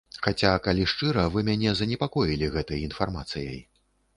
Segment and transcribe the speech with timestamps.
[0.27, 3.63] Хаця, калі шчыра, вы мяне занепакоілі гэтай інфармацыяй.